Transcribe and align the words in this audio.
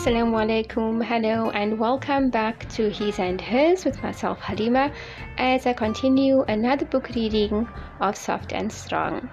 Assalamu 0.00 0.40
alaikum, 0.40 1.04
hello, 1.04 1.50
and 1.50 1.78
welcome 1.78 2.30
back 2.30 2.66
to 2.70 2.88
His 2.88 3.18
and 3.18 3.38
Hers 3.38 3.84
with 3.84 4.02
myself 4.02 4.38
Halima 4.40 4.90
as 5.36 5.66
I 5.66 5.74
continue 5.74 6.40
another 6.48 6.86
book 6.86 7.10
reading 7.10 7.68
of 8.00 8.16
Soft 8.16 8.54
and 8.54 8.72
Strong. 8.72 9.28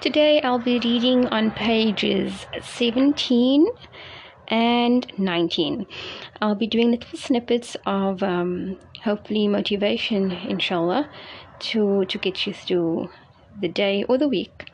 Today 0.00 0.40
I'll 0.42 0.58
be 0.58 0.80
reading 0.80 1.26
on 1.26 1.52
pages 1.52 2.46
17 2.62 3.68
and 4.48 5.06
19. 5.18 5.86
I'll 6.42 6.56
be 6.56 6.66
doing 6.66 6.90
little 6.90 7.16
snippets 7.16 7.76
of 7.86 8.24
um, 8.24 8.76
hopefully 9.04 9.46
motivation, 9.46 10.32
inshallah, 10.32 11.08
to, 11.60 12.06
to 12.06 12.18
get 12.18 12.44
you 12.44 12.52
through 12.52 13.08
the 13.60 13.68
day 13.68 14.02
or 14.08 14.18
the 14.18 14.28
week. 14.28 14.64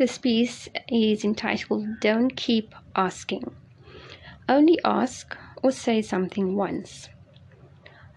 This 0.00 0.16
piece 0.16 0.66
is 0.88 1.26
entitled 1.26 2.00
Don't 2.00 2.34
Keep 2.34 2.74
Asking. 2.96 3.54
Only 4.48 4.78
ask 4.82 5.36
or 5.62 5.70
say 5.70 6.00
something 6.00 6.56
once. 6.56 7.10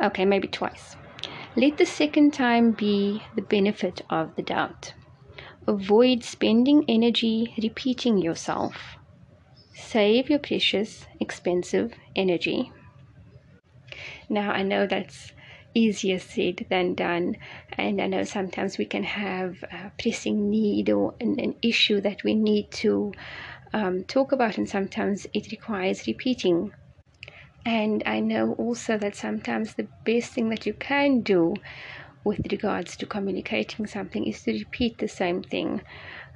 Okay, 0.00 0.24
maybe 0.24 0.46
twice. 0.46 0.94
Let 1.56 1.78
the 1.78 1.84
second 1.84 2.34
time 2.34 2.70
be 2.70 3.24
the 3.34 3.42
benefit 3.42 4.02
of 4.08 4.36
the 4.36 4.44
doubt. 4.44 4.94
Avoid 5.66 6.22
spending 6.22 6.84
energy 6.86 7.52
repeating 7.60 8.18
yourself. 8.18 8.96
Save 9.74 10.30
your 10.30 10.38
precious, 10.38 11.06
expensive 11.18 11.94
energy. 12.14 12.70
Now, 14.28 14.52
I 14.52 14.62
know 14.62 14.86
that's 14.86 15.32
easier 15.74 16.18
said 16.18 16.66
than 16.70 16.94
done. 16.94 17.36
And 17.72 18.00
I 18.00 18.06
know 18.06 18.24
sometimes 18.24 18.78
we 18.78 18.86
can 18.86 19.04
have 19.04 19.62
a 19.72 19.92
pressing 20.00 20.50
need 20.50 20.90
or 20.90 21.14
an, 21.20 21.38
an 21.40 21.56
issue 21.62 22.00
that 22.02 22.24
we 22.24 22.34
need 22.34 22.70
to 22.72 23.12
um, 23.72 24.04
talk 24.04 24.32
about, 24.32 24.58
and 24.58 24.68
sometimes 24.68 25.26
it 25.34 25.50
requires 25.50 26.06
repeating. 26.06 26.72
And 27.64 28.02
I 28.06 28.20
know 28.20 28.54
also 28.54 28.98
that 28.98 29.14
sometimes 29.14 29.74
the 29.74 29.88
best 30.04 30.32
thing 30.32 30.48
that 30.50 30.66
you 30.66 30.74
can 30.74 31.22
do 31.22 31.54
with 32.24 32.40
regards 32.52 32.96
to 32.96 33.06
communicating 33.06 33.86
something 33.86 34.26
is 34.26 34.42
to 34.42 34.52
repeat 34.52 34.98
the 34.98 35.08
same 35.08 35.42
thing 35.42 35.82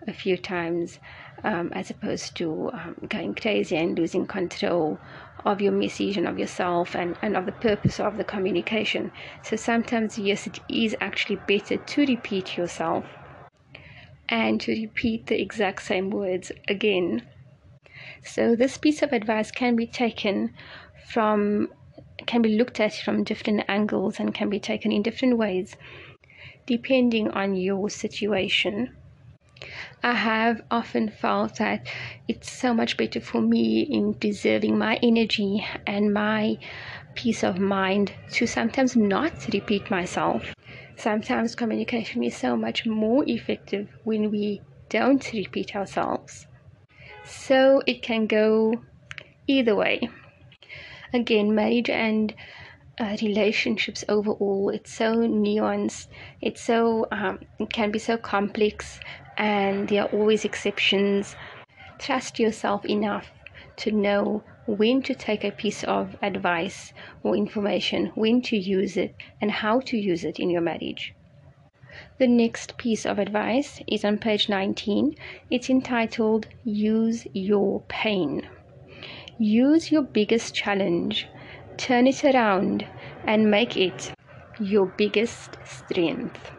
a 0.06 0.12
few 0.12 0.36
times 0.36 0.98
um, 1.44 1.70
as 1.72 1.90
opposed 1.90 2.36
to 2.36 2.70
um, 2.72 2.96
going 3.08 3.34
crazy 3.34 3.76
and 3.76 3.98
losing 3.98 4.26
control 4.26 4.98
of 5.44 5.60
your 5.60 5.72
message 5.72 6.16
and 6.16 6.26
of 6.26 6.38
yourself 6.38 6.94
and, 6.94 7.16
and 7.22 7.36
of 7.36 7.46
the 7.46 7.52
purpose 7.52 8.00
of 8.00 8.16
the 8.16 8.24
communication. 8.24 9.12
So 9.42 9.56
sometimes, 9.56 10.18
yes, 10.18 10.46
it 10.46 10.60
is 10.68 10.96
actually 11.00 11.36
better 11.36 11.76
to 11.76 12.00
repeat 12.06 12.56
yourself 12.56 13.04
and 14.28 14.60
to 14.62 14.72
repeat 14.72 15.26
the 15.26 15.40
exact 15.40 15.82
same 15.82 16.10
words 16.10 16.50
again. 16.68 17.22
So 18.24 18.56
this 18.56 18.76
piece 18.76 19.02
of 19.02 19.12
advice 19.12 19.50
can 19.50 19.76
be 19.76 19.86
taken 19.86 20.52
from 21.08 21.68
can 22.26 22.42
be 22.42 22.56
looked 22.56 22.80
at 22.80 22.94
from 22.94 23.22
different 23.22 23.62
angles 23.68 24.18
and 24.18 24.34
can 24.34 24.48
be 24.48 24.58
taken 24.58 24.90
in 24.90 25.02
different 25.02 25.36
ways 25.36 25.76
depending 26.66 27.30
on 27.30 27.54
your 27.54 27.88
situation. 27.88 28.96
I 30.02 30.12
have 30.12 30.62
often 30.70 31.08
felt 31.08 31.56
that 31.56 31.86
it's 32.28 32.50
so 32.52 32.74
much 32.74 32.96
better 32.96 33.20
for 33.20 33.40
me 33.40 33.80
in 33.80 34.14
preserving 34.14 34.78
my 34.78 34.98
energy 35.02 35.66
and 35.86 36.12
my 36.12 36.58
peace 37.14 37.42
of 37.42 37.58
mind 37.58 38.12
to 38.32 38.46
sometimes 38.46 38.94
not 38.96 39.32
repeat 39.52 39.90
myself. 39.90 40.54
Sometimes 40.96 41.54
communication 41.54 42.22
is 42.22 42.36
so 42.36 42.56
much 42.56 42.86
more 42.86 43.24
effective 43.26 43.88
when 44.04 44.30
we 44.30 44.62
don't 44.88 45.32
repeat 45.32 45.74
ourselves. 45.74 46.46
So 47.24 47.82
it 47.86 48.02
can 48.02 48.26
go 48.26 48.74
either 49.46 49.74
way. 49.74 50.08
Again, 51.12 51.54
marriage 51.54 51.90
and 51.90 52.34
uh, 52.98 53.16
relationships 53.20 54.04
overall 54.08 54.70
it's 54.70 54.90
so 54.90 55.16
nuanced 55.16 56.06
it's 56.40 56.62
so 56.62 57.06
um, 57.12 57.38
it 57.58 57.68
can 57.70 57.90
be 57.90 57.98
so 57.98 58.16
complex 58.16 59.00
and 59.36 59.88
there 59.88 60.02
are 60.02 60.08
always 60.08 60.44
exceptions. 60.44 61.36
Trust 61.98 62.38
yourself 62.38 62.84
enough 62.84 63.30
to 63.76 63.92
know 63.92 64.42
when 64.66 65.02
to 65.02 65.14
take 65.14 65.44
a 65.44 65.50
piece 65.50 65.84
of 65.84 66.16
advice 66.22 66.92
or 67.22 67.36
information, 67.36 68.06
when 68.14 68.42
to 68.42 68.56
use 68.56 68.96
it, 68.96 69.14
and 69.40 69.50
how 69.50 69.80
to 69.80 69.96
use 69.96 70.24
it 70.24 70.38
in 70.38 70.50
your 70.50 70.62
marriage. 70.62 71.14
The 72.18 72.26
next 72.26 72.76
piece 72.76 73.06
of 73.06 73.18
advice 73.18 73.80
is 73.86 74.04
on 74.04 74.18
page 74.18 74.48
19. 74.48 75.14
It's 75.50 75.70
entitled 75.70 76.46
Use 76.64 77.26
Your 77.32 77.82
Pain. 77.88 78.48
Use 79.38 79.92
your 79.92 80.02
biggest 80.02 80.54
challenge, 80.54 81.26
turn 81.76 82.06
it 82.06 82.24
around, 82.24 82.86
and 83.24 83.50
make 83.50 83.76
it 83.76 84.12
your 84.58 84.86
biggest 84.86 85.58
strength. 85.64 86.50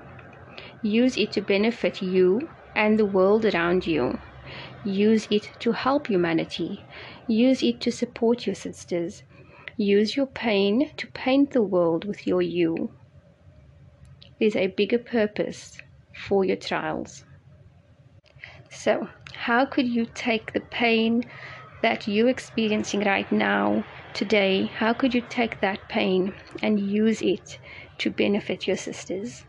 Use 0.81 1.17
it 1.17 1.31
to 1.33 1.41
benefit 1.41 2.01
you 2.01 2.47
and 2.77 2.99
the 2.99 3.05
world 3.05 3.43
around 3.45 3.87
you. 3.87 4.19
Use 4.85 5.27
it 5.31 5.49
to 5.59 5.73
help 5.73 6.07
humanity. 6.07 6.85
Use 7.27 7.63
it 7.63 7.81
to 7.81 7.91
support 7.91 8.45
your 8.45 8.55
sisters. 8.55 9.23
Use 9.75 10.15
your 10.15 10.27
pain 10.27 10.91
to 10.97 11.07
paint 11.07 11.51
the 11.51 11.61
world 11.63 12.05
with 12.05 12.27
your 12.27 12.41
you. 12.41 12.91
There's 14.39 14.55
a 14.55 14.67
bigger 14.67 14.99
purpose 14.99 15.77
for 16.13 16.45
your 16.45 16.55
trials. 16.57 17.25
So, 18.69 19.09
how 19.33 19.65
could 19.65 19.87
you 19.87 20.05
take 20.05 20.53
the 20.53 20.59
pain 20.61 21.23
that 21.81 22.07
you're 22.07 22.29
experiencing 22.29 23.01
right 23.01 23.31
now, 23.31 23.83
today? 24.13 24.67
How 24.67 24.93
could 24.93 25.13
you 25.13 25.21
take 25.21 25.61
that 25.61 25.87
pain 25.89 26.33
and 26.61 26.79
use 26.79 27.21
it 27.21 27.59
to 27.99 28.11
benefit 28.11 28.67
your 28.67 28.77
sisters? 28.77 29.45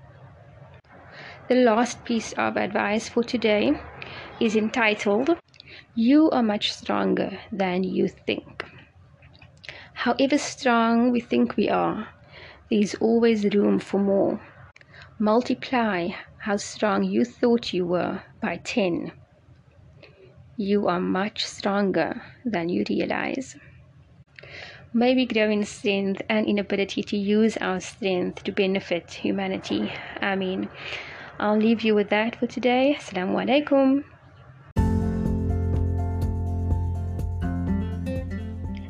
The 1.48 1.54
last 1.54 2.04
piece 2.04 2.34
of 2.34 2.59
advice 2.59 3.09
for 3.09 3.25
today 3.25 3.72
is 4.38 4.54
entitled 4.54 5.34
You 5.94 6.31
Are 6.31 6.42
Much 6.42 6.70
Stronger 6.75 7.38
Than 7.50 7.84
You 7.84 8.06
Think. 8.06 8.66
However 9.94 10.37
strong 10.37 11.10
we 11.10 11.20
think 11.20 11.56
we 11.56 11.70
are, 11.70 12.10
there 12.69 12.81
is 12.81 12.97
always 13.00 13.54
room 13.54 13.78
for 13.78 13.98
more. 13.98 14.38
Multiply 15.19 16.10
how 16.41 16.58
strong 16.58 17.03
you 17.04 17.25
thought 17.25 17.72
you 17.72 17.87
were 17.87 18.22
by 18.42 18.58
10. 18.58 19.12
You 20.58 20.87
are 20.87 21.00
much 21.00 21.47
stronger 21.47 22.20
than 22.44 22.69
you 22.69 22.84
realize. 22.91 23.56
May 24.92 25.14
we 25.14 25.25
grow 25.25 25.48
in 25.48 25.64
strength 25.64 26.20
and 26.28 26.47
in 26.47 26.58
ability 26.58 27.04
to 27.04 27.16
use 27.16 27.56
our 27.56 27.81
strength 27.81 28.44
to 28.44 28.53
benefit 28.53 29.10
humanity. 29.12 29.91
I 30.20 30.37
mean, 30.37 30.69
I'll 31.41 31.56
leave 31.56 31.82
you 31.82 31.94
with 31.94 32.10
that 32.10 32.34
for 32.34 32.49
today. 32.49 32.97
Assalamu 32.99 33.38
alaikum. 33.44 34.03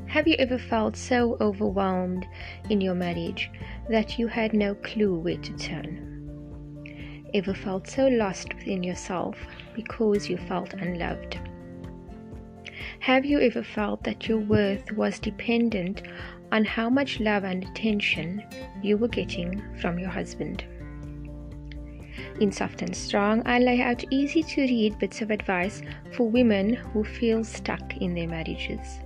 Have 0.07 0.27
you 0.27 0.35
ever 0.39 0.59
felt 0.59 0.97
so 0.97 1.37
overwhelmed 1.43 2.27
in 2.71 2.81
your 2.81 2.95
marriage 2.95 3.51
that 3.91 4.19
you 4.19 4.29
had 4.29 4.55
no 4.55 4.75
clue 4.77 5.15
where 5.19 5.37
to 5.37 5.53
turn? 5.59 7.27
Ever 7.35 7.53
felt 7.53 7.87
so 7.87 8.09
lost 8.09 8.55
within 8.55 8.83
yourself 8.83 9.37
because 9.77 10.31
you 10.31 10.39
felt 10.39 10.73
unloved? 10.73 11.39
Have 13.01 13.27
you 13.27 13.41
ever 13.41 13.63
felt 13.63 14.05
that 14.05 14.27
your 14.27 14.39
worth 14.39 14.91
was 14.93 15.19
dependent 15.19 16.03
on 16.51 16.65
how 16.65 16.89
much 16.89 17.21
love 17.21 17.45
and 17.45 17.65
attention 17.65 18.43
you 18.83 18.97
were 18.97 19.09
getting 19.09 19.63
from 19.83 19.99
your 19.99 20.09
husband? 20.09 20.65
In 22.41 22.53
Soft 22.53 22.83
and 22.83 22.95
Strong, 22.95 23.43
I 23.47 23.59
lay 23.59 23.81
out 23.81 24.05
easy 24.11 24.43
to 24.43 24.63
read 24.63 24.99
bits 24.99 25.23
of 25.23 25.31
advice 25.31 25.83
for 26.13 26.29
women 26.29 26.75
who 26.75 27.05
feel 27.05 27.45
stuck 27.45 27.97
in 27.97 28.15
their 28.15 28.29
marriages. 28.29 29.01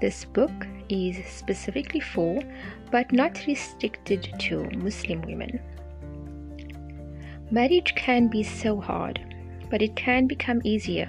This 0.00 0.24
book 0.24 0.66
is 0.88 1.24
specifically 1.26 2.00
for, 2.00 2.42
but 2.90 3.12
not 3.12 3.46
restricted 3.46 4.28
to, 4.40 4.68
Muslim 4.76 5.22
women. 5.22 5.60
Marriage 7.50 7.94
can 7.94 8.28
be 8.28 8.42
so 8.42 8.80
hard, 8.80 9.20
but 9.70 9.82
it 9.82 9.94
can 9.94 10.26
become 10.26 10.60
easier 10.64 11.06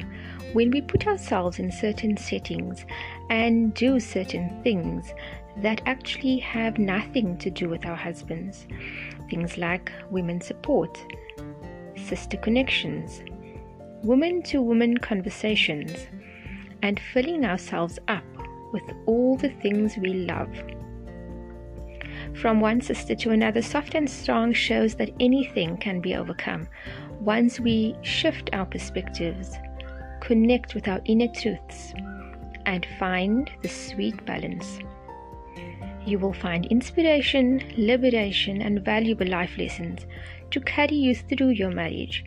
when 0.53 0.69
we 0.69 0.81
put 0.81 1.07
ourselves 1.07 1.59
in 1.59 1.71
certain 1.71 2.15
settings 2.17 2.85
and 3.29 3.73
do 3.73 3.99
certain 3.99 4.61
things 4.63 5.13
that 5.57 5.81
actually 5.85 6.37
have 6.39 6.77
nothing 6.77 7.37
to 7.37 7.49
do 7.49 7.69
with 7.69 7.85
our 7.85 7.95
husbands 7.95 8.65
things 9.29 9.57
like 9.57 9.91
women 10.09 10.41
support, 10.41 11.01
sister 11.95 12.37
connections, 12.37 13.23
woman 14.03 14.43
to 14.43 14.61
woman 14.61 14.97
conversations, 14.97 16.07
and 16.81 16.99
filling 17.13 17.45
ourselves 17.45 17.97
up 18.09 18.23
with 18.73 18.83
all 19.05 19.37
the 19.37 19.49
things 19.49 19.97
we 19.97 20.13
love. 20.13 20.49
From 22.35 22.59
one 22.59 22.81
sister 22.81 23.15
to 23.15 23.31
another, 23.31 23.61
soft 23.61 23.95
and 23.95 24.09
strong 24.09 24.53
shows 24.53 24.95
that 24.95 25.11
anything 25.19 25.77
can 25.77 26.01
be 26.01 26.15
overcome 26.15 26.67
once 27.19 27.59
we 27.59 27.95
shift 28.01 28.49
our 28.53 28.65
perspectives, 28.65 29.55
connect 30.19 30.75
with 30.75 30.87
our 30.87 30.99
inner 31.05 31.27
truths, 31.27 31.93
and 32.65 32.85
find 32.99 33.51
the 33.61 33.69
sweet 33.69 34.25
balance. 34.25 34.79
You 36.05 36.19
will 36.19 36.33
find 36.33 36.65
inspiration, 36.65 37.63
liberation, 37.77 38.61
and 38.61 38.83
valuable 38.83 39.27
life 39.27 39.57
lessons 39.57 40.05
to 40.51 40.59
carry 40.61 40.95
you 40.95 41.15
through 41.15 41.49
your 41.49 41.71
marriage 41.71 42.23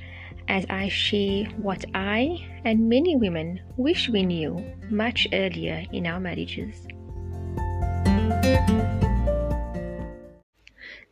as 0.48 0.66
I 0.68 0.88
share 0.88 1.44
what 1.56 1.84
I 1.94 2.38
and 2.64 2.88
many 2.88 3.16
women 3.16 3.60
wish 3.76 4.08
we 4.08 4.22
knew 4.22 4.64
much 4.90 5.26
earlier 5.32 5.84
in 5.92 6.06
our 6.06 6.20
marriages. 6.20 6.86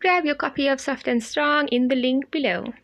Grab 0.00 0.26
your 0.26 0.34
copy 0.34 0.69
of 0.69 0.82
Soft 0.82 1.08
and 1.08 1.22
Strong 1.22 1.69
in 1.69 1.88
the 1.88 1.96
link 1.96 2.31
below. 2.31 2.75